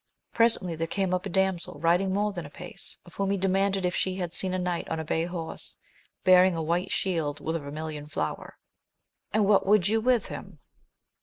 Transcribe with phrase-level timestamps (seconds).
[0.33, 3.95] Presently there came up a damsel, riding more than apace, of whom he demanded if
[3.95, 5.75] she had seen a knight on a bay horse,
[6.23, 8.57] bearing a white shield with a vermilion flower.—
[9.31, 10.57] And what would you with him